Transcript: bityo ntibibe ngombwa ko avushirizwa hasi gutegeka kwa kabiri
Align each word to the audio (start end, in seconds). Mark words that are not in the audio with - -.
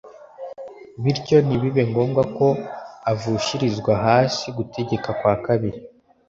bityo 1.03 1.37
ntibibe 1.45 1.83
ngombwa 1.89 2.21
ko 2.37 2.47
avushirizwa 3.11 3.93
hasi 4.05 4.45
gutegeka 4.57 5.09
kwa 5.19 5.33
kabiri 5.45 5.79